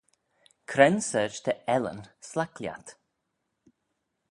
Cre'n 0.71 0.97
sorçh 1.09 1.41
dy 1.45 1.53
ellyn 1.75 1.99
s'laik 2.29 2.55
lhiat? 2.61 2.87